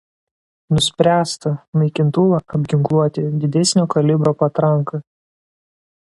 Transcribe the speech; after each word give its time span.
Nuspręsta 0.73 1.51
naikintuvą 1.79 2.31
apginkluoti 2.57 3.21
didesnio 3.43 3.83
kalibro 3.95 4.33
patranka. 4.39 4.95